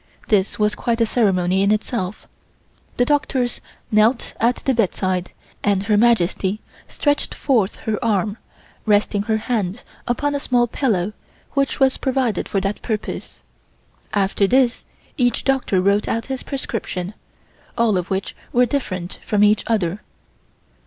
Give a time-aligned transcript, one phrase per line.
[0.29, 2.25] This was quite a ceremony in itself.
[2.97, 3.61] The doctors
[3.91, 5.29] knelt at the bedside,
[5.63, 8.37] and Her Majesty stretched forth her arm,
[8.87, 11.13] resting her hand upon a small pillow
[11.51, 13.43] which was provided for that purpose.
[14.11, 14.85] After this
[15.17, 17.13] each doctor wrote out his prescription,
[17.77, 20.01] all of which were different from each other.